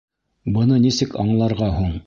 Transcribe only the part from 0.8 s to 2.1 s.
нисек аңларға һуң?